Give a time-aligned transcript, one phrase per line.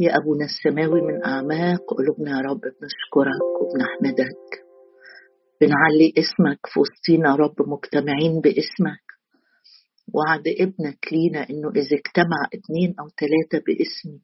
[0.00, 4.64] يا أبونا السماوي من أعماق قلوبنا يا رب بنشكرك وبنحمدك.
[5.60, 9.04] بنعلي اسمك في وسطينا يا رب مجتمعين باسمك.
[10.14, 14.20] وعد ابنك لينا إنه إذا اجتمع اتنين أو ثلاثة باسمي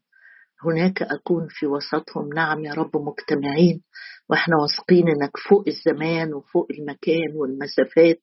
[0.65, 2.29] هناك أكون في وسطهم.
[2.35, 3.83] نعم يا رب مجتمعين.
[4.31, 8.23] وإحنا واثقين إنك فوق الزمان وفوق المكان والمسافات.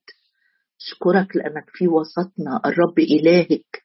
[0.82, 2.62] اشكرك لأنك في وسطنا.
[2.66, 3.84] الرب إلهك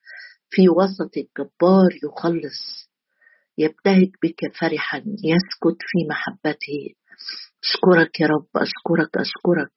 [0.50, 2.87] في وسطك جبار يخلص.
[3.58, 6.94] يبتهج بك فرحا يسكت في محبته.
[7.64, 9.72] أشكرك يا رب أشكرك أشكرك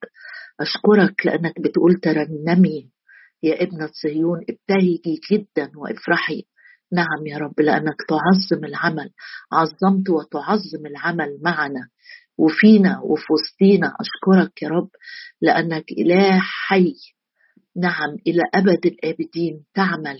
[0.60, 2.90] أشكرك لأنك بتقول ترنمي.
[3.42, 6.42] يا ابنة صهيون ابتهجي جدا وافرحي.
[6.92, 9.10] نعم يا رب لأنك تعظم العمل.
[9.52, 11.88] عظمت وتعظم العمل معنا.
[12.38, 13.94] وفينا وفي وسطينا.
[14.00, 14.90] أشكرك يا رب
[15.40, 16.94] لأنك إله حي
[17.76, 20.18] نعم إلى أبد الآبدين تعمل.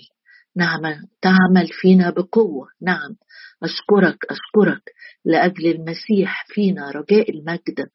[0.56, 0.82] نعم
[1.22, 2.68] تعمل فينا بقوة.
[2.82, 3.16] نعم
[3.62, 4.82] أشكرك أشكرك
[5.24, 7.88] لأجل المسيح فينا رجاء المجد.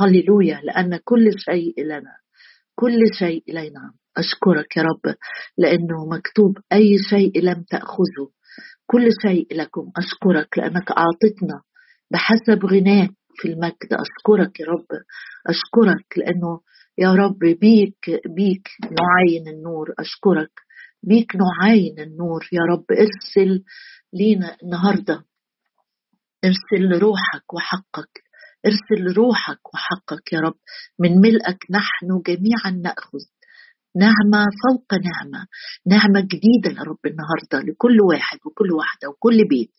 [0.00, 2.16] هللويا لأن كل شيء لنا
[2.74, 3.92] كل شيء إلينا.
[4.16, 5.14] أشكرك يا رب
[5.58, 8.30] لأنه مكتوب أي شيء لم تأخذه
[8.86, 9.90] كل شيء لكم.
[9.96, 11.62] أشكرك لأنك أعطتنا
[12.10, 13.92] بحسب غناك في المجد.
[13.92, 14.86] أشكرك يا رب
[15.46, 16.60] أشكرك لأنه
[16.98, 19.94] يا رب بيك بيك نعين النور.
[19.98, 20.50] أشكرك
[21.02, 22.48] بيك نعاين النور.
[22.52, 23.64] يا رب ارسل
[24.12, 25.24] لينا النهارده
[26.44, 28.12] ارسل روحك وحقك
[28.66, 30.54] ارسل روحك وحقك يا رب.
[30.98, 33.18] من ملئك نحن جميعا نأخذ
[33.96, 35.46] نعمة فوق نعمة
[35.86, 39.72] نعمة جديدة يا رب النهاردة لكل واحد وكل واحدة وكل بيت.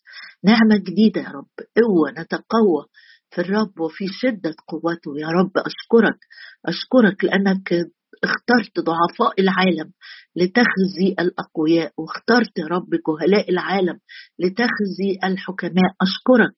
[0.44, 2.86] نعمة جديدة يا رب قوة نتقوى
[3.32, 5.12] في الرب وفي شدة قوته.
[5.18, 6.20] يا رب أشكرك
[6.66, 7.92] أشكرك لأنك
[8.24, 9.92] اخترت ضعفاء العالم
[10.36, 14.00] لتخزي الأقوياء واخترت يا رب جهلاء العالم
[14.40, 15.92] لتخزي الحكماء.
[16.02, 16.58] أشكرك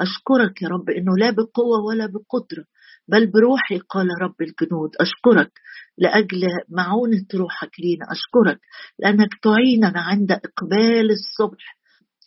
[0.00, 2.64] أشكرك يا رب إنه لا بقوة ولا بقدرة
[3.08, 4.90] بل بروحي قال رب الجنود.
[5.00, 5.52] أشكرك
[5.98, 8.06] لأجل معونة روحك لينا.
[8.12, 8.60] أشكرك
[8.98, 11.80] لأنك تعيننا عند إقبال الصبح.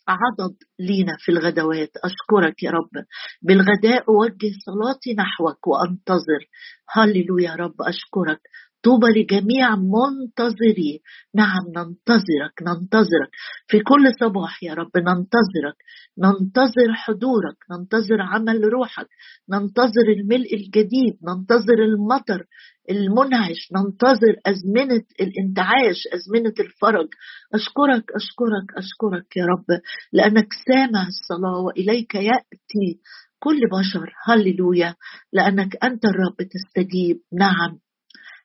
[0.08, 1.90] عضد لينا في الغدوات.
[2.04, 3.04] أشكرك يا رب.
[3.42, 6.42] بالغداء أوجه صلاتي نحوك وأنتظر.
[6.90, 8.40] هللويا يا رب أشكرك.
[8.84, 11.00] طوبى لجميع منتظري.
[11.34, 13.30] نعم ننتظرك ننتظرك.
[13.68, 15.76] في كل صباح يا رب ننتظرك.
[16.18, 19.06] ننتظر حضورك ننتظر عمل روحك.
[19.50, 22.44] ننتظر الملء الجديد ننتظر المطر
[22.90, 23.68] المنعش.
[23.72, 27.08] ننتظر أزمنة الانتعاش أزمنة الفرج.
[27.54, 29.80] أشكرك أشكرك أشكرك يا رب
[30.12, 33.00] لأنك سامع الصلاة وإليك يأتي
[33.38, 34.12] كل بشر.
[34.26, 34.94] هللويا.
[35.32, 37.20] لأنك أنت الرب تستجيب.
[37.32, 37.83] نعم.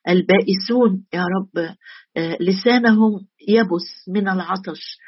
[0.08, 1.76] البائسون يا رب
[2.16, 4.98] آه، لسانهم يبس من العطش.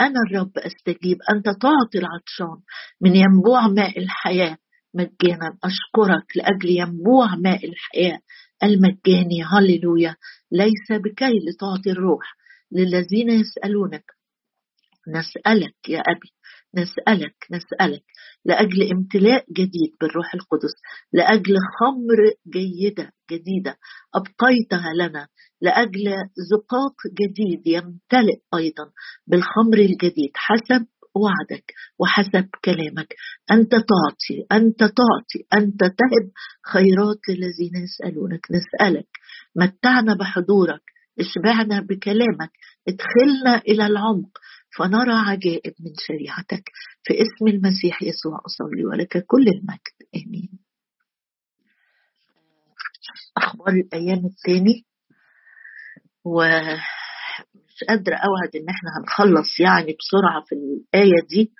[0.00, 1.18] أنا الرب أستجيب.
[1.30, 2.62] أنت تعطي العطشان
[3.00, 4.56] من ينبوع ماء الحياة
[4.94, 5.58] مجانا.
[5.64, 8.18] أشكرك لأجل ينبوع ماء الحياة
[8.62, 9.44] المجاني.
[9.44, 10.16] هللويا.
[10.52, 12.36] ليس بكي لتعطي الروح
[12.72, 14.04] للذين يسألونك.
[15.08, 16.32] نسألك يا أبي.
[16.74, 18.04] نسألك نسألك
[18.44, 20.74] لأجل امتلاء جديد بالروح القدس
[21.12, 22.18] لأجل خمر
[22.52, 23.76] جيدة جديدة
[24.14, 25.28] أبقيتها لنا
[25.60, 26.14] لأجل
[26.50, 28.84] زقاق جديد يمتلئ أيضا
[29.26, 30.30] بالخمر الجديد.
[30.34, 33.14] حسب وعدك وحسب كلامك.
[33.50, 36.30] أنت تعطي أنت تعطي أنت تهب
[36.72, 38.46] خيرات للذين يسألونك.
[38.50, 39.08] نسألك
[39.56, 40.82] متعنا بحضورك
[41.20, 42.50] اشبعنا بكلامك
[42.88, 44.38] ادخلنا إلى العمق.
[44.78, 46.70] فنرى عجائب من شريعتك
[47.02, 48.40] في اسم المسيح يسوع.
[48.46, 50.26] أصلي ولك كل المجد.
[50.26, 50.48] آمين.
[53.36, 54.84] أخبار الأيام الثاني.
[56.24, 61.52] ومش قادرة أوعد إن إحنا هنخلص يعني بسرعة في الآية دي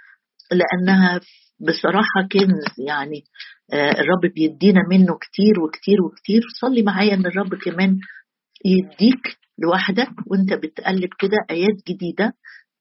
[0.53, 1.21] لأنها
[1.61, 3.25] بصراحة كنز يعني
[3.73, 6.43] آه، الرب بيدينا منه كتير وكتير وكتير.
[6.61, 7.99] صلي معايا إن الرب كمان
[8.65, 12.33] يديك لوحدك وأنت بتقلب كده آيات جديدة.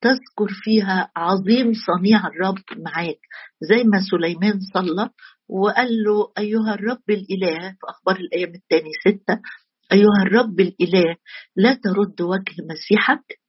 [0.02, 3.20] تذكر فيها عظيم صنيع الرب معاك
[3.62, 5.09] زي ما سليمان صلى
[5.50, 9.40] وقال له أيها الرب الإله في أخبار الأيام الثاني ستة
[9.92, 11.16] أيها الرب الإله
[11.56, 13.42] لا ترد وجه مسيحك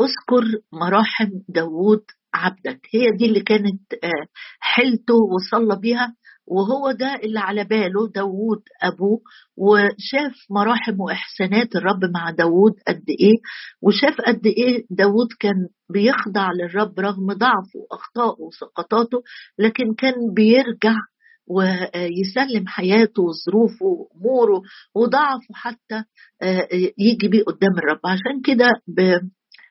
[0.00, 2.04] أذكر مراحم داوود
[2.34, 2.80] عبدك.
[2.94, 4.26] هي دي اللي كانت آه،
[4.60, 6.14] حيلته وصلى بيها.
[6.46, 9.20] وهو ده اللي على باله داوود أبوه
[9.56, 13.36] وشاف مراحم وإحسانات الرب مع داوود قد إيه
[13.82, 19.22] وشاف قد إيه داوود كان بيخضع للرب رغم ضعفه وأخطائه وسقطاته
[19.58, 20.94] لكن كان بيرجع
[21.46, 24.62] ويسلم حياته وظروفه وأموره
[24.94, 26.04] وضعفه حتى
[26.42, 26.68] آه،
[26.98, 28.00] يجي بيه قدام الرب.
[28.04, 28.66] عشان كده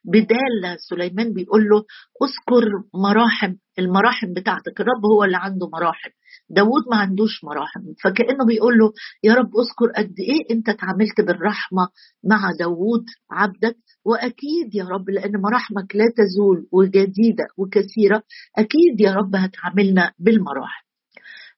[0.06, 1.78] بدال سليمان بيقول له
[2.24, 6.10] اذكر مراحم المراحم بتاعتك الرب هو اللي عنده مراحم.
[6.50, 7.82] داود ما عندوش مراحم.
[8.04, 8.92] فكأنه بيقول له
[9.24, 11.88] يا رب اذكر قد إيه أنت تعاملت بالرحمة
[12.24, 13.78] مع داود عبدك.
[14.06, 18.24] وأكيد يا رب لأن مراحمك لا تزول وجديدة وكثيرة
[18.58, 20.84] أكيد يا رب هتعاملنا بالمراحم.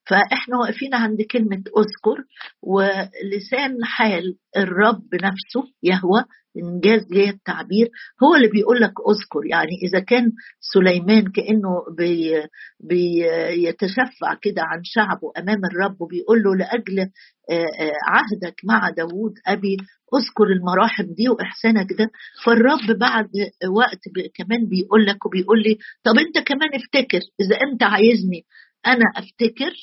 [0.09, 2.23] فإحنا واقفين عند كلمة اذكر
[2.61, 6.25] ولسان حال الرب نفسه يهوى
[6.63, 7.89] إنجاز ليه التعبير
[8.23, 9.45] هو اللي بيقول لك اذكر.
[9.49, 10.31] يعني إذا كان
[10.73, 12.33] سليمان كأنه بي
[12.79, 17.09] بيتشفع كده عن شعبه أمام الرب وبيقول له لأجل
[18.07, 19.77] عهدك مع داوود أبي
[20.15, 22.09] اذكر المراحم دي وإحسانك ده.
[22.45, 23.29] فالرب بعد
[23.77, 23.99] وقت
[24.35, 28.45] كمان بيقول لك وبيقول لي طب أنت كمان افتكر إذا أنت عايزني
[28.87, 29.73] أنا أفتكر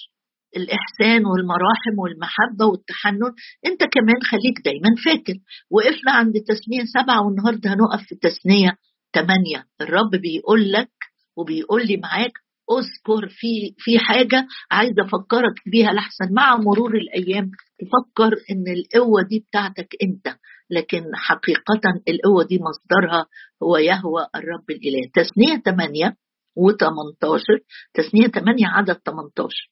[0.56, 3.32] الإحسان والمراحم والمحبة والتحنن
[3.66, 5.34] أنت كمان خليك دايما فاكر.
[5.70, 8.70] وقفنا عند تسنية سبعة والنهاردة هنقف في تسنية
[9.14, 10.90] ثمانية الرب بيقول لك
[11.36, 12.32] وبيقول لي معاك
[12.78, 16.34] اذكر في في حاجة عايز أفكرك بيها لحسن.
[16.34, 17.50] مع مرور الأيام
[17.80, 20.36] تفكر إن القوة دي بتاعتك أنت
[20.70, 23.26] لكن حقيقة القوة دي مصدرها
[23.62, 25.10] هو يهوى الرب الإله.
[25.14, 26.16] تثنيه 8
[26.58, 27.60] و18
[27.94, 29.71] تثنيه 8 عدد 18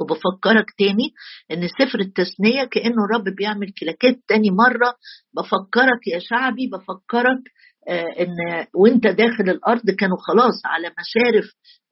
[0.00, 1.12] وبفكرك تاني
[1.52, 4.94] إن سفر التثنية كأنه الرب بيعمل كلاكات تاني مرة.
[5.36, 7.42] بفكرك يا شعبي بفكرك
[7.88, 11.44] آه إن وأنت داخل الأرض كانوا خلاص على مشارف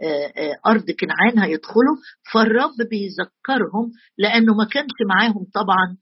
[0.02, 1.96] آه آه أرض كنعان هيدخلوا.
[2.32, 5.96] فالرب بيذكرهم لأنه ما كانش معاهم طبعا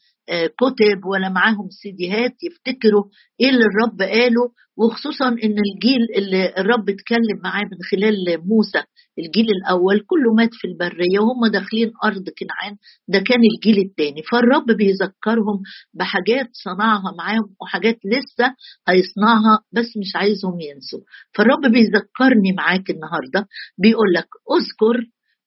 [0.58, 3.04] كتب ولا معاهم سيديهات يفتكروا
[3.40, 4.52] إيه اللي الرب قاله.
[4.76, 8.16] وخصوصا إن الجيل اللي الرب اتكلم معاه من خلال
[8.48, 8.82] موسى
[9.18, 12.76] الجيل الأول كله مات في البرية وهم داخلين أرض كنعان
[13.08, 15.62] ده كان الجيل الثاني فالرب بيذكرهم
[15.94, 18.54] بحاجات صنعها معاهم وحاجات لسه
[18.88, 21.00] هيصنعها بس مش عايزهم ينسوا.
[21.34, 23.48] فالرب بيذكرني معاك النهارده
[23.78, 25.04] بيقول لك اذكر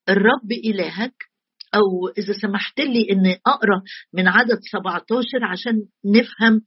[0.09, 1.13] الرب إلهك
[1.75, 3.81] أو إذا سمحت لي إني أقرأ
[4.13, 5.73] من عدد 17 عشان
[6.05, 6.61] نفهم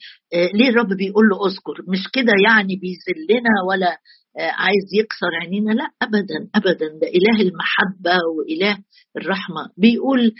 [0.54, 3.98] ليه الرب بيقول له اذكر؟ مش كده يعني بيذلنا ولا
[4.38, 5.72] عايز يكسر عينينا.
[5.72, 6.86] لا ابدا ابدا.
[7.00, 8.78] ده إله المحبة وإله
[9.16, 9.68] الرحمة.
[9.76, 10.32] بيقول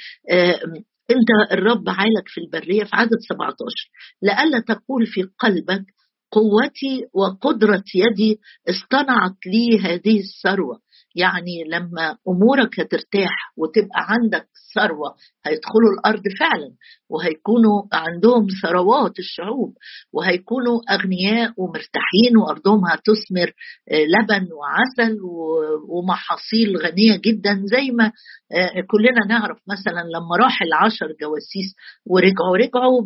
[1.11, 3.57] أنت الرب عالك في البرية في عدد 17
[4.23, 5.85] لئلا تقول في قلبك
[6.33, 8.39] قوتي وقدرة يدي
[8.69, 10.81] اصطنعت لي هذه الثروة.
[11.17, 15.15] يعني لما أمورك هترتاح وتبقى عندك ثروة
[15.47, 16.71] هيدخلوا الأرض فعلا
[17.11, 19.75] وهيكونوا عندهم ثروات الشعوب
[20.13, 23.53] وهيكونوا أغنياء ومرتاحين وأرضهم هتثمر
[23.91, 25.17] لبن وعسل
[25.89, 28.13] ومحاصيل غنية جدا زي ما
[28.91, 31.75] كلنا نعرف مثلا لما راح العشر جواسيس
[32.07, 33.03] ورجعوا رجعوا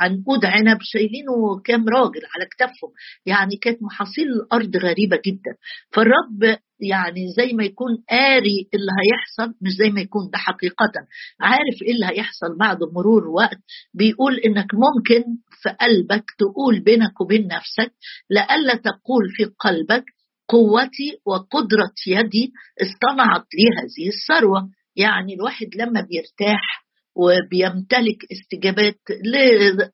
[0.00, 2.90] عنقود عنب شايلينه كام راجل على كتافهم
[3.26, 5.52] يعني كانت محاصيل الأرض غريبة جدا.
[5.92, 10.92] فالرب يعني زي ما يكون قاري اللي هيحصل مش زي ما يكون ده حقيقة.
[11.40, 13.58] عارف إيه اللي هيحصل بعد مرور وقت؟
[13.94, 15.22] بيقول إنك ممكن
[15.62, 17.92] في قلبك تقول بينك وبين نفسك
[18.30, 20.04] لألا تقول في قلبك
[20.48, 22.52] قوتي وقدرة يدي
[22.82, 24.68] اصطنعت لي هذه الثروة.
[24.96, 26.84] يعني الواحد لما بيرتاح
[27.16, 29.00] وبيمتلك استجابات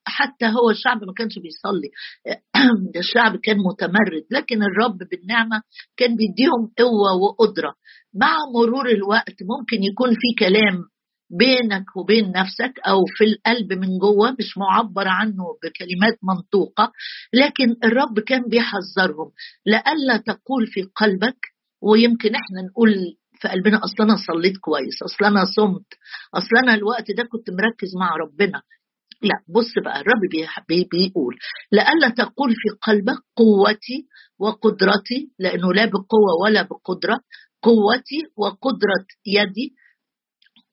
[0.06, 1.90] حتى هو الشعب ما كانش بيصلي.
[3.00, 5.62] الشعب كان متمرد لكن الرب بالنعمة
[5.96, 7.74] كان بيديهم قوة وقدرة.
[8.14, 10.84] مع مرور الوقت ممكن يكون في كلام
[11.30, 16.92] بينك وبين نفسك أو في القلب من جوه مش معبر عنه بكلمات منطوقة
[17.32, 19.30] لكن الرب كان بيحذرهم.
[19.66, 21.38] لئلا تقول في قلبك
[21.82, 22.94] ويمكن إحنا نقول
[23.40, 25.86] في قلبنا أصل أنا صليت كويس أصل أنا صمت
[26.34, 28.62] أصل أنا الوقت ده كنت مركز مع ربنا.
[29.22, 30.20] لا بص بقى الرب
[30.68, 31.36] بي بيقول
[31.72, 34.06] لئلا تقول في قلبك قوتي
[34.38, 37.20] وقدرتي لأنه لا بقوة ولا بقدرة
[37.62, 39.74] قوتي وقدرة يدي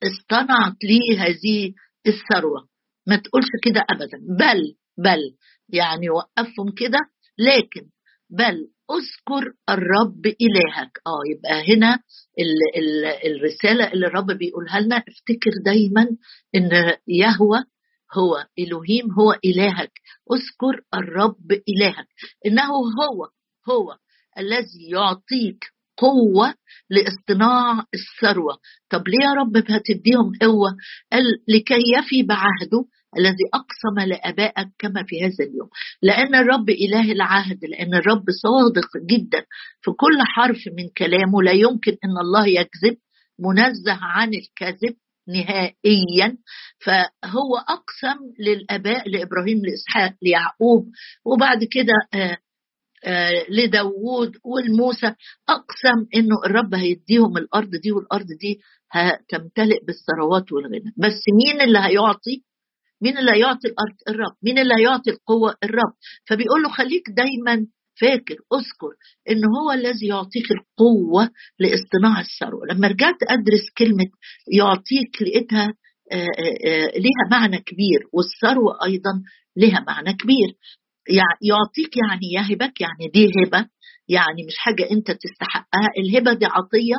[0.04, 1.74] اصطنعت لي هذه
[2.08, 2.68] الثروة.
[3.08, 4.18] ما تقولش كده ابدا.
[4.40, 5.20] بل بل
[5.70, 7.00] يعني وقفهم كده
[7.40, 7.90] لكن
[8.29, 10.91] بل اذكر الرب إلهك.
[11.08, 12.00] آه يبقى هنا
[12.39, 16.08] ال ال الرسالة اللي الرب بيقولها لنا افتكر دايما
[16.55, 16.70] إن
[17.08, 17.63] يهوى
[18.17, 19.91] هو الوهيم هو إلهك.
[20.34, 22.08] اذكر الرب إلهك.
[22.46, 23.29] إنه هو
[23.70, 23.98] هو
[24.38, 25.65] الذي يعطيك
[25.98, 26.53] قوة
[26.89, 28.58] لاصطناع الثروة.
[28.89, 30.75] طب ليه يا رب هتديهم قوة؟
[31.12, 32.86] قال لكي يفي بعهده
[33.18, 35.70] الذي أقسم لآبائك كما في هذا اليوم.
[36.02, 39.46] لأن الرب إله العهد لأن الرب صادق جدا.
[39.82, 42.98] في كل حرف من كلامه لا يمكن أن الله يكذب
[43.40, 44.96] منزه عن الكذب
[45.28, 46.38] نهائيا.
[46.86, 50.88] فهو أقسم للآباء لإبراهيم لإسحاق ليعقوب
[51.26, 52.38] وبعد كده آه
[53.50, 55.14] لداوود والموسى.
[55.50, 58.60] أقسم إنه الرب هيديهم الأرض دي والأرض دي
[58.92, 60.94] هتمتلئ بالثروات والغنى.
[60.98, 62.44] بس مين اللي هيعطي؟
[63.02, 64.36] مين اللي هيعطي الأرض؟ الرب.
[64.44, 65.94] مين اللي هيعطي القوة؟ الرب.
[66.30, 67.68] فبيقول له خليك دايما
[68.02, 68.94] فاكر اذكر
[69.30, 72.66] إن هو الذي يعطيك القوة لاصطناع الثروة.
[72.72, 74.06] لما رجعت أدرس كلمة
[74.54, 75.74] يعطيك لقيتها
[76.12, 79.24] آه، آه، آه، لها معنى كبير والثروة أيضا
[79.58, 80.50] لها معنى كبير.
[81.42, 83.70] يعطيك يعني يهبك يعني دي هبة
[84.10, 85.90] يعني مش حاجة أنت تستحقها.
[85.98, 86.96] الهبة دي عطية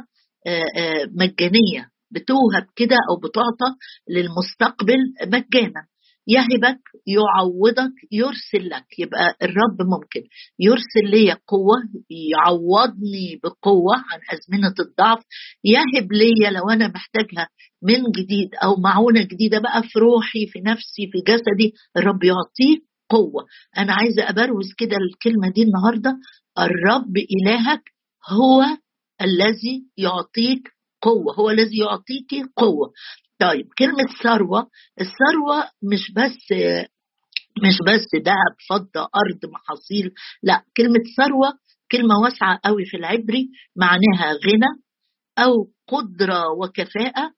[1.15, 1.91] مجانية.
[2.11, 3.71] بتوهب كده أو بتعطى
[4.11, 5.87] للمستقبل مجانا.
[6.29, 8.85] يهبك يعوضك يرسل لك.
[8.99, 10.21] يبقى الرب ممكن.
[10.61, 11.77] يرسل لي قوة
[12.11, 15.25] يعوضني بقوة عن أزمنة الضعف.
[15.65, 17.49] يهب لي لو أنا محتاجها
[17.83, 23.47] من جديد أو معونة جديدة بقى في روحي في نفسي في جسدي الرب يعطيك قوة.
[23.79, 26.17] أنا عايزة أبروز كده الكلمة دي النهاردة.
[26.59, 27.83] الرب إلهك
[28.29, 28.63] هو
[29.23, 30.76] الذي يعطيك
[31.07, 32.93] قوة هو الذي يعطيك قوة.
[33.39, 34.71] طيب كلمة ثروة
[35.01, 36.53] الثروة مش بس
[37.65, 40.11] مش بس ذهب فضة أرض محاصيل
[40.43, 41.53] لا كلمة ثروة
[41.93, 44.83] كلمة واسعة قوي في العبري معناها غنى
[45.39, 45.53] أو
[45.89, 47.33] قدرة وكفاءة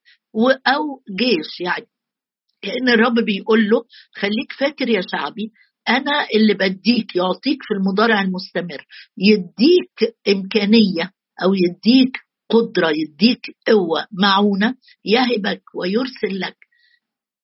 [0.66, 1.60] أو جيش.
[1.60, 1.86] يعني
[2.62, 3.84] كأن الرب بيقول له
[4.14, 5.52] خليك فاكر يا شعبي
[5.88, 8.84] أنا اللي بديك يعطيك في المضارع المستمر
[9.18, 12.16] يديك إمكانية أو يديك
[12.50, 14.74] قدرة يديك قوة معونة
[15.04, 16.56] يهبك ويرسل لك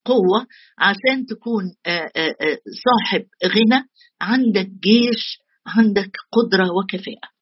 [0.04, 0.46] قوة
[0.78, 1.62] عشان تكون
[2.84, 3.84] صاحب غنى.
[4.20, 7.34] عندك جيش عندك قدرة وكفاءة.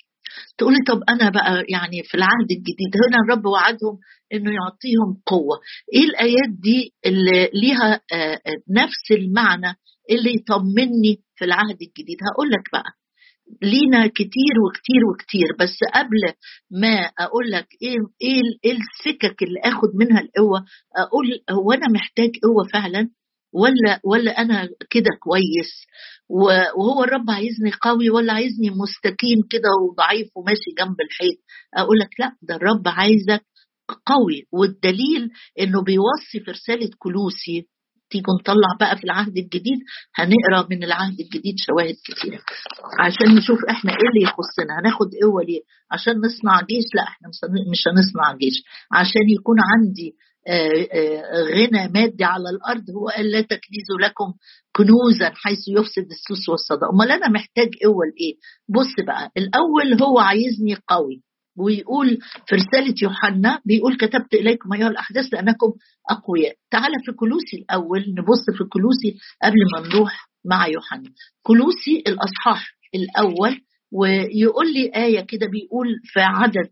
[0.58, 3.98] تقولي طب أنا بقى يعني في العهد الجديد هنا الرب وعدهم
[4.32, 5.60] إنه يعطيهم قوة.
[5.94, 8.00] إيه الآيات دي اللي ليها
[8.70, 9.74] نفس المعنى
[10.10, 12.92] اللي يطمني في العهد الجديد؟ هقول لك بقى.
[13.62, 15.46] لينا كتير وكتير وكتير.
[15.60, 16.18] بس قبل
[16.70, 20.64] ما أقول لك إيه إيه إيه السكك اللي آخد منها القوة
[20.96, 23.10] أقول هو أنا محتاج قوة فعلا
[23.54, 25.72] ولا ولا أنا كده كويس؟
[26.28, 31.38] وهو الرب عايزني قوي ولا عايزني مستكين كده وضعيف وماشي جنب الحيط؟
[31.74, 33.44] أقول لك لا ده الرب عايزك
[34.06, 34.46] قوي.
[34.52, 35.30] والدليل
[35.60, 37.68] إنه بيوصي في رسالة كلوسي
[38.12, 39.78] تيجوا نطلع بقى في العهد الجديد
[40.16, 42.40] هنقرأ من العهد الجديد شواهد كتيرة.
[43.00, 45.60] عشان نشوف إحنا إيه اللي يخصنا هناخد قوه ليه
[45.92, 47.28] عشان نصنع جيش؟ لا إحنا
[47.72, 48.56] مش هنصنع جيش.
[48.92, 50.10] عشان يكون عندي
[50.48, 54.32] آه، آه، غنى مادي على الأرض هو قال لا تكنيزوا لكم
[54.76, 58.34] كنوزا حيث يفسد السوس والصدى أمال أنا محتاج قوه لايه
[58.68, 61.22] بص بقى الأول هو عايزني قوي.
[61.56, 65.72] ويقول في رسالة يوحنا بيقول كتبت إليكم أيها الأحداث لأنكم
[66.10, 66.54] أقوياء.
[66.70, 71.10] تعال في كلوسي الأول نبص في كلوسي قبل ما نروح مع يوحنا.
[71.42, 73.60] كلوسي الأصحاح الأول
[73.92, 76.70] ويقول لي آية كده بيقول في عدد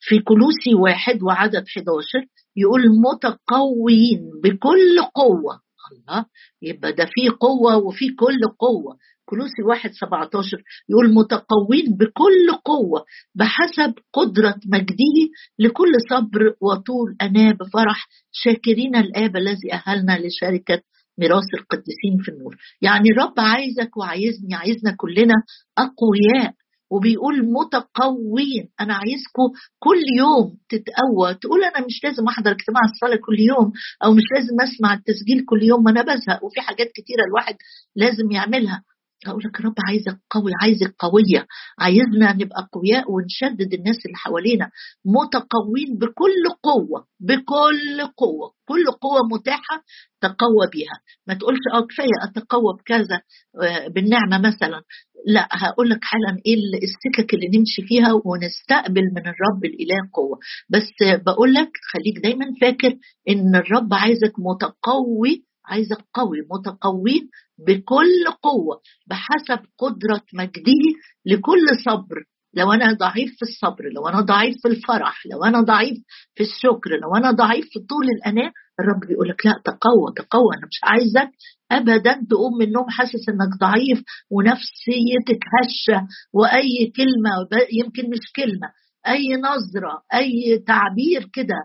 [0.00, 2.82] في كلوسي واحد وعدد 11 يقول
[3.12, 5.60] متقوين بكل قوة.
[5.92, 6.24] الله
[6.62, 8.96] يبقى ده في قوة وفي كل قوة.
[9.24, 13.04] كلوسي واحد 17 يقول متقوين بكل قوة
[13.34, 15.16] بحسب قدرة مجده
[15.58, 20.82] لكل صبر وطول أنا بفرح شاكرين الآب الذي أهلنا لشركة
[21.18, 22.56] ميراث القديسين في النور.
[22.82, 25.34] يعني الرب عايزك وعايزني عايزنا كلنا
[25.78, 26.54] أقوياء.
[26.90, 28.68] وبيقول متقوين.
[28.80, 31.34] أنا عايزكم كل يوم تتقوى.
[31.34, 33.72] تقول أنا مش لازم أحضر اجتماع الصلاة كل يوم
[34.04, 36.44] أو مش لازم أسمع التسجيل كل يوم ما أنا بزهق.
[36.44, 37.56] وفي حاجات كتيرة الواحد
[37.96, 38.82] لازم يعملها.
[39.28, 41.46] أقول لك الرب عايزك قوي عايزك قوية.
[41.78, 44.70] عايزنا نبقى قوياء ونشدد الناس اللي حوالينا.
[45.04, 48.52] متقوين بكل قوة بكل قوة.
[48.68, 49.82] كل قوة متاحة
[50.20, 53.20] تقوى بها ما تقولش آه كفاية أتقوى بكذا
[53.62, 54.82] آه، بالنعمة مثلا.
[55.26, 60.38] لا هقول لك حالا إيه السكك اللي نمشي فيها ونستقبل من الرب الإله قوة.
[60.68, 60.92] بس
[61.26, 62.94] بقول لك خليك دايما فاكر
[63.28, 67.28] إن الرب عايزك متقوي عايزك قوي متقوين
[67.58, 70.82] بكل قوة بحسب قدرة مجده
[71.26, 72.24] لكل صبر.
[72.56, 75.98] لو أنا ضعيف في الصبر لو أنا ضعيف في الفرح لو أنا ضعيف
[76.34, 80.56] في الشكر لو أنا ضعيف في طول الأناة الرب بيقول لك لا تقوى تقوى.
[80.58, 81.30] أنا مش عايزك
[81.72, 87.30] أبدا تقوم من النوم حاسس إنك ضعيف ونفسيتك هشة وأي كلمة
[87.72, 88.68] يمكن مش كلمة
[89.08, 91.56] أي نظرة أي تعبير كده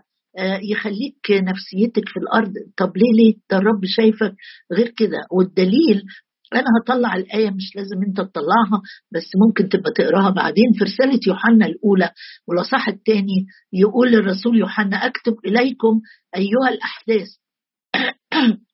[0.72, 2.52] يخليك نفسيتك في الأرض.
[2.76, 4.34] طب ليه ليه؟ ده الرب شايفك
[4.72, 5.18] غير كده.
[5.32, 6.02] والدليل
[6.54, 8.82] أنا هطلع الآية مش لازم أنت تطلعها
[9.12, 10.72] بس ممكن تبقى تقراها بعدين.
[10.78, 12.10] في رسالة يوحنا الأولى
[12.48, 16.00] والاصح الثاني يقول الرسول يوحنا أكتب إليكم
[16.36, 17.28] أيها الأحداث.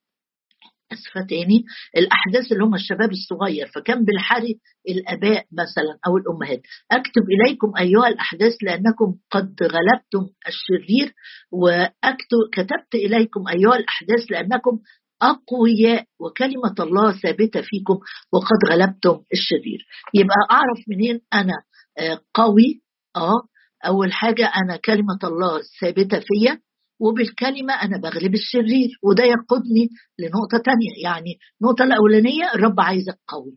[0.93, 1.65] أسفة تاني
[1.97, 6.61] الأحداث اللي هم الشباب الصغير فكان بالحري الآباء مثلا أو الأمهات.
[6.93, 11.15] أكتب إليكم أيها الأحداث لأنكم قد غلبتم الشرير
[11.53, 14.79] وأكتب كتبت إليكم أيها الأحداث لأنكم
[15.23, 17.99] أقوياء وكلمة الله ثابتة فيكم
[18.33, 19.87] وقد غلبتم الشرير.
[20.15, 21.55] يبقى أعرف منين أنا
[21.99, 22.83] آه، قوي؟
[23.17, 23.43] آه
[23.87, 26.61] أول حاجة أنا كلمة الله ثابتة فيا.
[27.01, 29.89] وبالكلمة أنا بغلب الشرير وده يقودني
[30.19, 31.03] لنقطة تانية.
[31.05, 33.53] يعني النقطة الأولانية الرب عايزك قوي.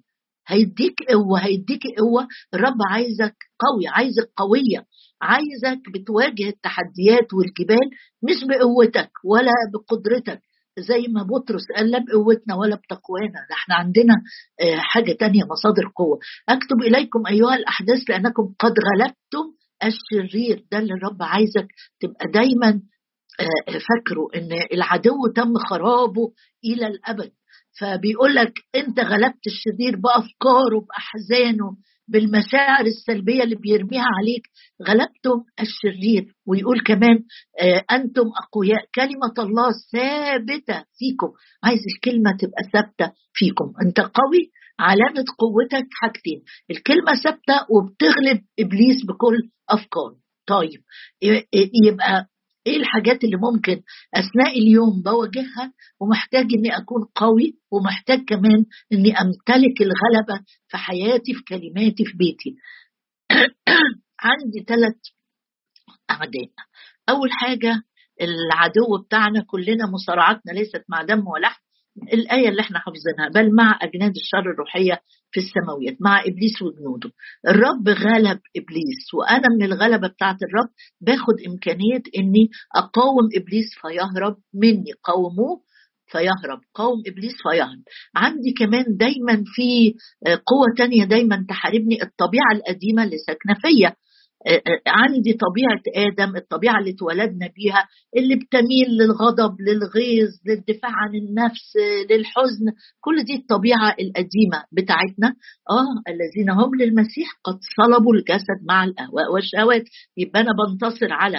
[0.47, 2.27] هيديك قوة هيديك قوة.
[2.53, 4.85] الرب عايزك قوي عايزك قوية.
[5.21, 7.89] عايزك بتواجه التحديات والجبال
[8.23, 10.41] مش بقوتك ولا بقدرتك.
[10.79, 13.39] زي ما بطرس قال لا بقوتنا ولا بتقوانا.
[13.49, 14.13] ده إحنا عندنا
[14.61, 16.19] آه، حاجة تانية مصادر قوة.
[16.49, 19.45] أكتب إليكم أيها الأحداث لأنكم قد غلبتم
[19.83, 20.65] الشرير.
[20.71, 21.67] ده اللي الرب عايزك
[21.99, 22.81] تبقى دايما
[23.87, 26.31] فاكروا إن العدو تم خرابه
[26.65, 27.31] إلى الأبد.
[27.79, 31.77] فبيقول لك أنت غلبت الشرير بأفكاره بأحزانه
[32.07, 34.47] بالمشاعر السلبية اللي بيرميها عليك.
[34.87, 36.33] غلبتم الشرير.
[36.47, 37.19] ويقول كمان
[37.61, 38.85] آه، أنتم أقوياء.
[38.95, 41.31] كلمة الله ثابتة فيكم.
[41.63, 43.73] عايز الكلمة تبقى ثابتة فيكم.
[43.85, 46.43] أنت قوي علامه قوتك حاجتين.
[46.71, 49.37] الكلمة ثابتة وبتغلب إبليس بكل
[49.69, 50.15] أفكاره.
[50.47, 50.81] طيب
[51.85, 52.25] يبقى
[52.69, 53.81] إيه الحاجات اللي ممكن
[54.15, 61.43] أثناء اليوم بواجهها؟ ومحتاج إني أكون قوي ومحتاج كمان إني أمتلك الغلبة في حياتي في
[61.47, 62.55] كلماتي في بيتي.
[64.25, 64.95] عندي ثلاث
[66.11, 66.49] اعداء
[67.09, 67.83] أول حاجة
[68.21, 71.61] العدو بتاعنا كلنا مصارعتنا ليست مع دم ولحم
[72.13, 77.11] الآية اللي إحنا حافظينها بل مع أجناد الشر الروحية في السماويات مع إبليس وجنوده.
[77.47, 80.69] الرب غلب إبليس وأنا من الغلبة بتاعة الرب.
[81.01, 84.91] باخد إمكانية إني أقاوم إبليس فيهرب مني.
[85.03, 85.61] قاوموه
[86.11, 86.59] فيهرب.
[86.73, 87.83] قوم إبليس فيهرب.
[88.15, 89.93] عندي كمان دايما في
[90.25, 93.87] قوة تانية دايما تحاربني الطبيعة القديمة اللي ساكنة فيا.
[93.87, 93.95] آه، آه،
[94.87, 101.73] عندي طبيعة آدم الطبيعة اللي اتولدنا بيها اللي بتميل للغضب للغيظ للدفاع عن النفس
[102.09, 102.65] للحزن.
[103.01, 105.27] كل دي الطبيعة القديمة بتاعتنا.
[105.69, 109.83] آه الذين هم للمسيح قد صلبوا الجسد مع الأهواء والشهوات.
[110.17, 111.37] يبقى أنا بنتصر على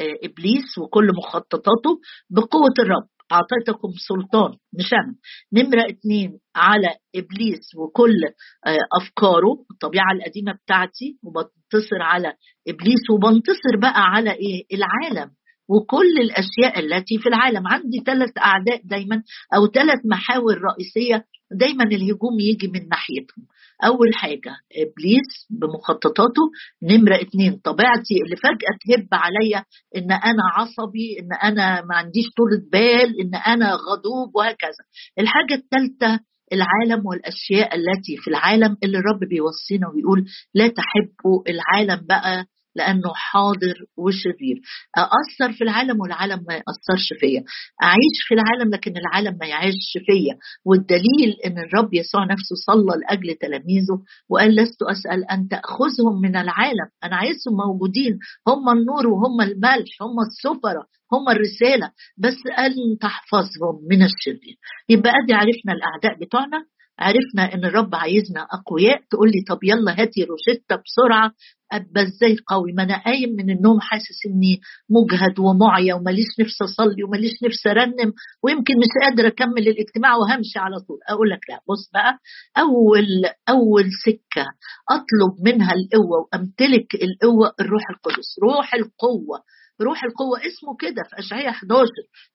[0.00, 1.90] آه، إبليس وكل مخططاته
[2.30, 3.08] بقوة الرب.
[3.32, 5.14] أعطيتكم سلطان أنا
[5.52, 8.24] نمرة اتنين على إبليس وكل
[8.66, 12.32] آه، أفكاره الطبيعة القديمة بتاعتي وبنتصر على
[12.68, 15.30] إبليس وبنتصر بقى على إيه؟ العالم.
[15.68, 17.66] وكل الأشياء التي في العالم.
[17.66, 19.22] عندي ثلاث أعداء دايما
[19.56, 23.44] أو ثلاث محاور رئيسية دايما الهجوم يجي من ناحيتهم.
[23.84, 26.42] أول حاجة إبليس بمخططاته
[26.82, 29.64] نمرة اتنين طبيعتي اللي فجأة تهب عليا
[29.96, 34.82] إن أنا عصبي إن أنا ما عنديش طولة بال إن أنا غضوب وهكذا.
[35.18, 36.20] الحاجة الثالثة
[36.52, 40.24] العالم والأشياء التي في العالم اللي الرب بيوصينا ويقول
[40.54, 42.44] لا تحبوا العالم بقى
[42.76, 44.56] لأنه حاضر وشرير.
[44.96, 47.44] اثر في العالم والعالم ما يأثرش فيا.
[47.82, 50.34] أعيش في العالم لكن العالم ما يعيش فيا.
[50.64, 53.96] والدليل إن الرب يسوع نفسه صلى لأجل تلاميذه
[54.30, 56.88] وقال لست أسأل أن تأخذهم من العالم.
[57.04, 58.18] أنا عايزهم موجودين.
[58.48, 60.02] هم النور وهم الملح.
[60.02, 60.86] هم السفرة.
[61.12, 61.90] هم الرسالة.
[62.18, 64.56] بس أن تحفظهم من الشرير.
[64.88, 66.64] يبقى أدي عرفنا الأعداء بتوعنا.
[66.98, 71.32] عرفنا إن الرب عايزنا أقوياء تقول لي طب يلا هاتي روشتة بسرعة
[71.72, 77.04] أبقى إزاي قوي؟ ما أنا قايم من النوم حاسس إني مجهد ومعيا وماليش نفس أصلي
[77.04, 80.98] وماليش نفس أرنم ويمكن مش قادر أكمل الاجتماع وهمشي على طول.
[81.08, 82.18] أقول لك لا بص بقى
[82.58, 83.06] أول
[83.48, 84.46] أول سكة
[84.90, 88.28] أطلب منها القوة وأمتلك القوة الروح القدس.
[88.42, 89.38] روح القوة.
[89.82, 91.86] روح القوة اسمه كده في أشعية 11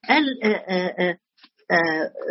[0.08, 1.16] قال آآ آآ آه،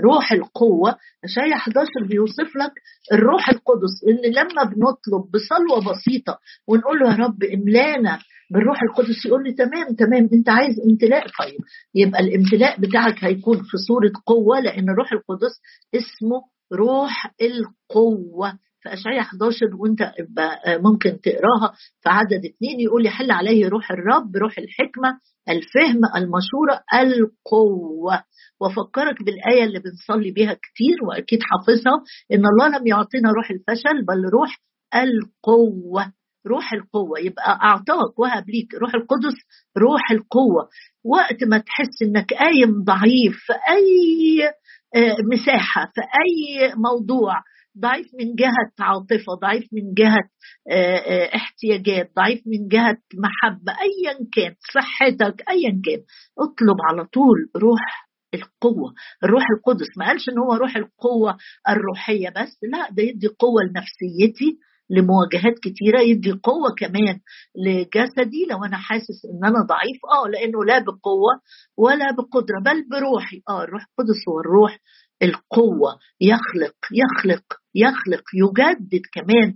[0.03, 2.71] روح القوة اشعياء 11 بيوصف لك
[3.13, 4.03] الروح القدس.
[4.07, 8.19] اللي لما بنطلب بصلوة بسيطة ونقول له يا رب املانا
[8.51, 11.59] بالروح القدس يقول لي تمام تمام أنت عايز امتلاء؟ طيب
[11.95, 15.51] يبقى الامتلاء بتاعك هيكون في صورة قوة لأن الروح القدس
[15.95, 16.41] اسمه
[16.73, 18.53] روح القوة.
[18.83, 24.37] في أشعية 11 وأنت آه، ممكن تقراها في عدد اثنين يقول يحل عليه روح الرب
[24.37, 28.23] روح الحكمة الفهم المشورة القوة.
[28.61, 34.29] وفكرك بالآية اللي بنصلي بيها كتير وأكيد حافظها إن الله لم يعطينا روح الفشل بل
[34.33, 34.57] روح
[34.95, 36.13] القوة.
[36.47, 38.73] روح القوة يبقى أعطاك وهب ليك.
[38.73, 39.35] روح القدس
[39.77, 40.69] روح القوة.
[41.05, 44.47] وقت ما تحس إنك قايم ضعيف في أي
[44.95, 47.33] آه، مساحة في أي موضوع
[47.79, 50.23] ضعيف من جهة عاطفة ضعيف من جهة
[50.71, 56.03] آه، آه، احتياجات ضعيف من جهة محبة أيا كان صحتك أيا كان.
[56.39, 59.87] اطلب على طول روح القوة الروح القدس.
[59.97, 61.37] ما قالش إن هو روح القوة
[61.69, 64.57] الروحية بس لا ده يدي قوة لنفسيتي
[64.89, 67.19] لمواجهات كتيرة يدي قوة كمان
[67.65, 68.45] لجسدي.
[68.49, 71.33] لو أنا حاسس إن أنا ضعيف آه لأنه لا بقوة
[71.77, 73.41] ولا بقدرة بل بروحي.
[73.49, 74.79] آه الروح القدس هو الروح
[75.23, 75.99] القوة.
[76.21, 79.53] يخلق يخلق يخلق يجدد كمان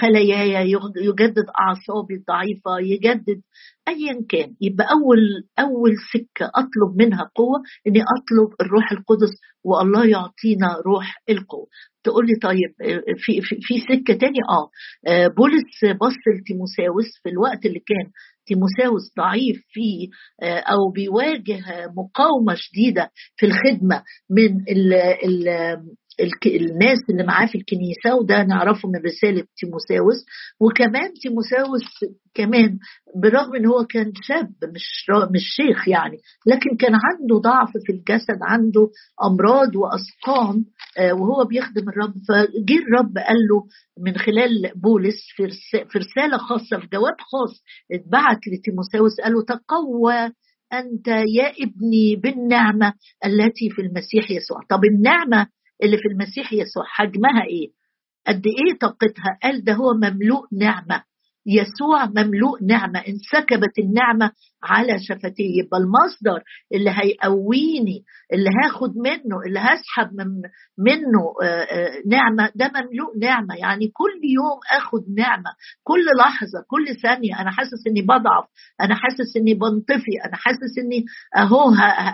[0.00, 3.40] خلاياي يجدد أعصابي الضعيفة يجدد
[3.88, 4.54] ايا كان.
[4.60, 5.18] يبقى أول
[5.58, 9.30] أول سكة أطلب منها قوة إني أطلب الروح القدس
[9.64, 11.66] والله يعطينا روح القوة.
[12.04, 12.70] تقول لي طيب
[13.18, 14.70] في في, في سكة تاني آه.
[15.26, 18.10] بولس بص لتيموساوس في الوقت اللي كان
[18.46, 20.08] تيموساوس ضعيف فيه
[20.42, 21.60] أو بيواجه
[21.96, 24.92] مقاومة شديدة في الخدمة من ال
[25.24, 25.48] ال
[26.46, 30.24] الناس اللي معاه في الكنيسة وده نعرفه من رسالة تيموساوس.
[30.60, 31.82] وكمان تيموساوس
[32.34, 32.78] كمان
[33.16, 38.38] برغم إن هو كان شاب مش مش شيخ يعني لكن كان عنده ضعف في الجسد
[38.42, 38.88] عنده
[39.24, 40.64] أمراض وأسقام
[40.98, 42.14] آه، وهو بيخدم الرب.
[42.28, 43.64] فجه الرب قال له
[43.98, 50.30] من خلال بولس في رسالة خاصة في جواب خاص اتبعت لتيموساوس قال له تقوى
[50.72, 52.92] أنت يا ابني بالنعمة
[53.24, 54.60] التي في المسيح يسوع.
[54.70, 55.46] طب النعمة
[55.82, 57.68] اللي في المسيح يسوع حجمها إيه؟
[58.26, 61.04] قد إيه طاقتها؟ قال ده هو مملوء نعمة.
[61.46, 64.30] يسوع مملوء نعمة انسكبت النعمة
[64.62, 65.58] على شفتيه.
[65.64, 66.42] يبقى المصدر
[66.74, 70.26] اللي هيقويني اللي هاخد منه اللي هسحب من
[70.78, 73.54] منه آه، آه، نعمة ده مملوء نعمة.
[73.56, 75.50] يعني كل يوم آخد نعمة
[75.84, 77.40] كل لحظة كل ثانية.
[77.40, 78.44] أنا حاسس إني بضعف
[78.80, 81.04] أنا حاسس إني بنطفي أنا حاسس إني
[81.36, 81.70] أهو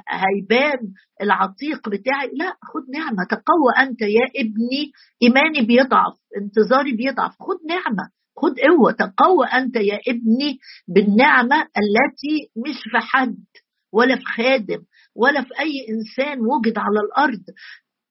[0.08, 0.78] هيبان
[1.22, 2.30] العتيق بتاعي.
[2.34, 3.24] لا خد نعمة.
[3.30, 4.92] تقوى أنت يا ابني.
[5.22, 7.30] إيماني بيضعف انتظاري بيضعف.
[7.40, 8.21] خد نعمة.
[8.36, 13.44] خد قوة تقوى أنت يا ابني بالنعمة التي مش في حد
[13.92, 14.82] ولا في خادم
[15.16, 17.42] ولا في أي إنسان وجد على الأرض.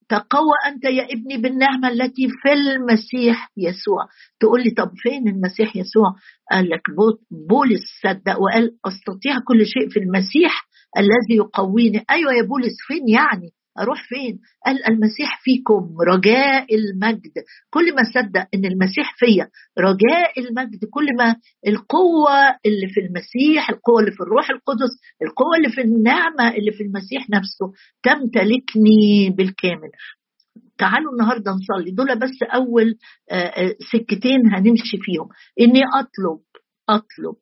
[0.09, 4.05] تقوى أنت يا ابني بالنعمة التي في المسيح يسوع.
[4.39, 6.15] تقول لي طب فين المسيح يسوع؟
[6.51, 6.81] قال لك
[7.49, 12.05] بولس صدق وقال أستطيع كل شيء في المسيح الذي يقويني.
[12.09, 17.31] أيوة يا بولس فين يعني؟ أروح فين؟ قال المسيح فيكم رجاء المجد.
[17.69, 20.85] كل ما صدق إن المسيح فيا رجاء المجد.
[20.85, 21.35] كل ما
[21.67, 26.83] القوة اللي في المسيح القوة اللي في الروح القدس القوة اللي في النعمة اللي في
[26.83, 27.71] المسيح نفسه
[28.03, 29.91] تمتلكني بالكامل.
[30.77, 31.91] تعالوا النهارده نصلي.
[31.91, 32.95] دول بس أول
[33.31, 35.29] آه، آه، سكتين هنمشي فيهم.
[35.61, 36.39] إني أطلب
[36.89, 37.35] أطلب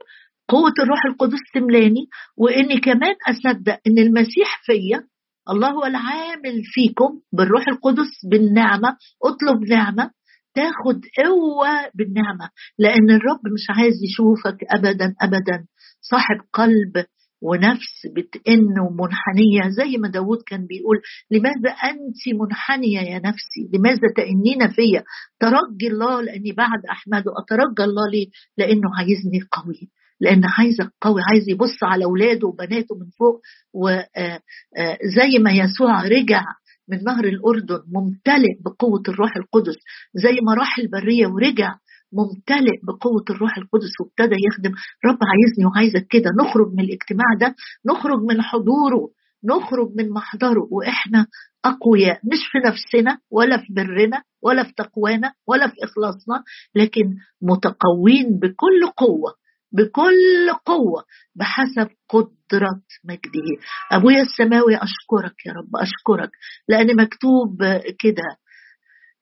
[0.50, 5.08] قوة الروح القدس تملاني وإني كمان أصدق إن المسيح فيا
[5.52, 10.12] الله هو العامل فيكم بالروح القدس بالنعمة اطلب نعمة
[10.56, 15.66] تاخد قوة بالنعمة لأن الرب مش عايز يشوفك أبدا أبدا.
[16.02, 17.06] صاحب قلب
[17.42, 20.98] ونفس بتئن ومنحنية زي ما داود كان بيقول
[21.32, 25.04] لماذا أنت منحنية يا نفسي؟ لماذا تئنين فيا؟
[25.40, 29.90] ترجي الله لأني بعد أحمده أترجى الله ليه؟ لأنه عايزني قوي.
[30.22, 33.42] لأن عايزك قوي عايز يبص على أولاده وبناته من فوق
[33.74, 34.40] وزي آه،
[34.78, 36.44] آه، ما يسوع رجع
[36.90, 39.76] من نهر الأردن ممتلئ بقوة الروح القدس
[40.14, 41.76] زي ما راح البرية ورجع
[42.14, 44.72] ممتلئ بقوة الروح القدس وابتدى يخدم.
[45.06, 47.56] رب عايزني وعايزك كده نخرج من الاجتماع ده
[47.86, 49.10] نخرج من حضوره
[49.44, 50.68] نخرج من محضره.
[50.72, 51.26] وإحنا
[51.66, 56.44] أقوياء مش في نفسنا ولا في برنا ولا في تقوانا ولا في إخلاصنا
[56.76, 59.34] لكن متقوين بكل قوة.
[59.72, 61.04] بكل قوة
[61.36, 63.62] بحسب قدرة مجده.
[63.92, 66.32] أبويا السماوي أشكرك يا رب أشكرك
[66.68, 67.64] لأن مكتوب
[68.00, 68.38] كده.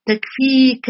[0.05, 0.89] تكفيك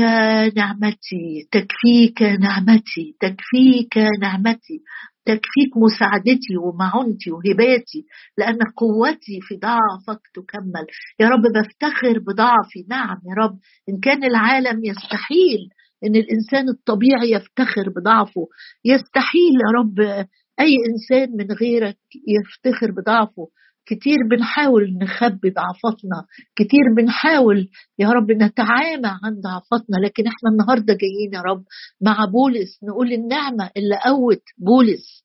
[0.58, 4.80] نعمتي تكفيك نعمتي تكفيك نعمتي
[5.26, 8.06] تكفيك مساعدتي ومعونتي وهباتي
[8.38, 10.86] لأن قوتي في ضعفك تكمل.
[11.20, 12.86] يا رب بفتخر بضعفي.
[12.90, 13.58] نعم يا رب
[13.90, 15.70] إن كان العالم يستحيل
[16.04, 18.48] إن الإنسان الطبيعي يفتخر بضعفه.
[18.86, 20.00] يستحيل يا رب
[20.60, 23.48] أي إنسان من غيرك يفتخر بضعفه.
[23.86, 26.26] كتير بنحاول نخبي ضعفاتنا.
[26.56, 29.98] كتير بنحاول يا رب نتعامى عن ضعفاتنا.
[30.06, 31.64] لكن إحنا النهارده جايين يا رب
[32.02, 32.80] مع بولس.
[32.84, 35.24] نقول النعمة اللي قوت بولس.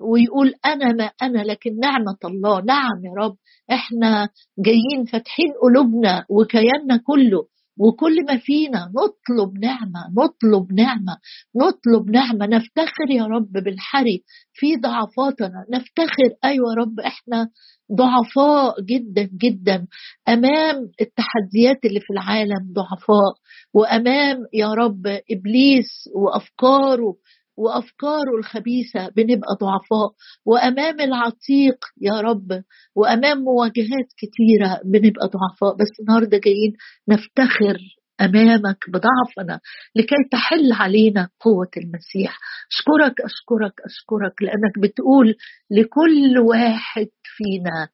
[0.00, 2.60] ويقول أنا ما أنا لكن نعمة الله.
[2.64, 3.36] نعم يا رب
[3.72, 7.46] إحنا جايين فاتحين قلوبنا وكياننا كله.
[7.78, 11.16] وكل ما فينا نطلب نعمة نطلب نعمة
[11.56, 12.46] نطلب نعمة.
[12.46, 15.64] نفتخر يا رب بالحري في ضعفاتنا.
[15.70, 17.48] نفتخر أيوة يا رب إحنا
[17.92, 19.86] ضعفاء جدا جدا.
[20.28, 23.34] أمام التحديات اللي في العالم ضعفاء.
[23.74, 27.16] وأمام يا رب إبليس وأفكاره
[27.56, 30.12] وافكاره الخبيثة بنبقى ضعفاء.
[30.46, 32.62] وأمام العتيق يا رب
[32.96, 35.76] وأمام مواجهات كتيرة بنبقى ضعفاء.
[35.76, 36.72] بس النهارده جايين
[37.08, 37.78] نفتخر
[38.20, 39.60] أمامك بضعفنا
[39.96, 42.38] لكي تحل علينا قوة المسيح.
[42.72, 45.34] أشكرك أشكرك أشكرك لأنك بتقول
[45.70, 47.88] لكل واحد فينا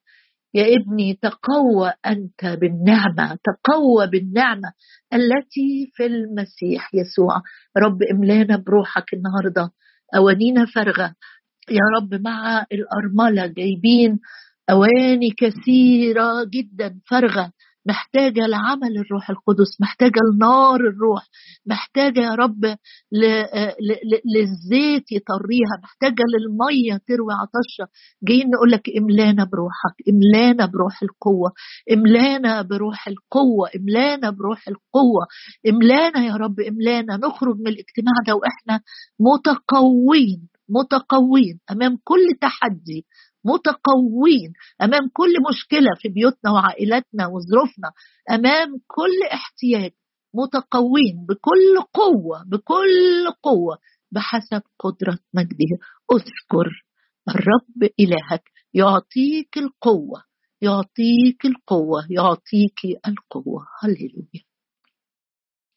[0.54, 4.72] يا ابني تقوى أنت بالنعمة تقوى بالنعمة
[5.14, 7.42] التي في المسيح يسوع.
[7.78, 9.70] رب املانا بروحك النهارده
[10.16, 11.14] أوانينا فارغة.
[11.70, 14.18] يا رب مع الأرملة جايبين
[14.70, 17.52] أواني كثيرة جدا فارغة.
[17.88, 21.26] محتاجة لعمل الروح القدس محتاجة لنار الروح
[21.66, 22.64] محتاجة يا رب
[24.34, 31.52] للزيت يطريها محتاجة للمية تروي عطشة جايين نقول لك املانا بروحك املانا بروح القوة
[31.92, 35.26] املانا بروح القوة املانا بروح القوة
[35.68, 37.16] املانا يا رب املانا.
[37.16, 38.80] نخرج من الاجتماع ده وإحنا
[39.20, 43.06] متقوين متقوين أمام كل تحدي.
[43.44, 47.92] متقوين أمام كل مشكلة في بيوتنا وعائلاتنا وظروفنا
[48.30, 49.92] أمام كل احتياج
[50.34, 53.78] متقوين بكل قوة بكل قوة
[54.12, 55.78] بحسب قدرة مجده.
[56.12, 56.84] اذكر
[57.28, 58.42] الرب إلهك
[58.74, 60.22] يعطيك القوة
[60.62, 63.66] يعطيك القوة يعطيك القوة.
[63.82, 64.47] هللويا.